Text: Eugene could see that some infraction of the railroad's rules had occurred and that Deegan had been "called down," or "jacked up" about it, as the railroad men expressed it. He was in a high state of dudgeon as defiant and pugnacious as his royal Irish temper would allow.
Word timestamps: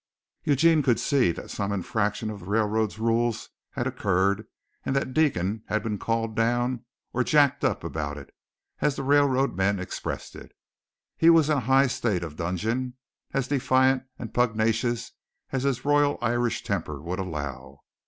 Eugene 0.45 0.81
could 0.81 0.99
see 0.99 1.31
that 1.31 1.51
some 1.51 1.71
infraction 1.71 2.31
of 2.31 2.39
the 2.39 2.45
railroad's 2.47 2.97
rules 2.97 3.49
had 3.73 3.85
occurred 3.85 4.47
and 4.83 4.95
that 4.95 5.13
Deegan 5.13 5.61
had 5.67 5.83
been 5.83 5.99
"called 5.99 6.35
down," 6.35 6.83
or 7.13 7.23
"jacked 7.23 7.63
up" 7.63 7.83
about 7.83 8.17
it, 8.17 8.33
as 8.79 8.95
the 8.95 9.03
railroad 9.03 9.55
men 9.55 9.79
expressed 9.79 10.35
it. 10.35 10.53
He 11.17 11.29
was 11.29 11.51
in 11.51 11.57
a 11.57 11.67
high 11.69 11.85
state 11.85 12.23
of 12.23 12.35
dudgeon 12.35 12.95
as 13.31 13.47
defiant 13.47 14.01
and 14.17 14.33
pugnacious 14.33 15.11
as 15.51 15.61
his 15.61 15.85
royal 15.85 16.17
Irish 16.19 16.63
temper 16.63 16.99
would 16.99 17.19
allow. 17.19 17.81